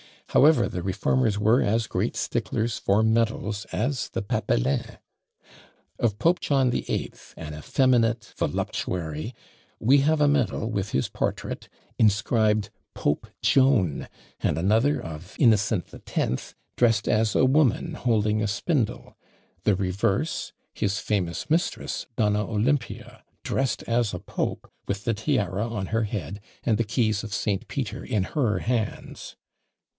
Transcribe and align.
However, 0.29 0.67
the 0.69 0.81
reformers 0.81 1.37
were 1.37 1.61
as 1.61 1.85
great 1.87 2.15
sticklers 2.15 2.79
for 2.79 3.03
medals 3.03 3.65
as 3.73 4.09
the 4.09 4.21
"papelins." 4.23 4.97
Of 5.99 6.17
Pope 6.19 6.39
John 6.39 6.71
VIII., 6.71 7.11
an 7.37 7.53
effeminate 7.53 8.33
voluptuary, 8.37 9.35
we 9.77 9.99
have 9.99 10.21
a 10.21 10.29
medal 10.29 10.71
with 10.71 10.91
his 10.91 11.07
portrait, 11.09 11.67
inscribed 11.99 12.69
Pope 12.95 13.27
Joan! 13.43 14.07
and 14.39 14.57
another 14.57 14.99
of 15.01 15.35
Innocent 15.37 15.93
X., 16.09 16.55
dressed 16.77 17.07
as 17.07 17.35
a 17.35 17.45
woman 17.45 17.93
holding 17.95 18.41
a 18.41 18.47
spindle; 18.47 19.15
the 19.65 19.75
reverse, 19.75 20.51
his 20.73 20.97
famous 20.97 21.47
mistress, 21.49 22.07
Donna 22.15 22.49
Olympia, 22.49 23.23
dressed 23.43 23.83
as 23.83 24.13
a 24.13 24.19
Pope, 24.19 24.71
with 24.87 25.03
the 25.03 25.13
tiara 25.13 25.67
on 25.67 25.87
her 25.87 26.03
head, 26.05 26.39
and 26.63 26.77
the 26.79 26.85
keys 26.85 27.23
of 27.23 27.33
St. 27.33 27.67
Peter 27.67 28.03
in 28.03 28.23
her 28.23 28.59
hands! 28.59 29.35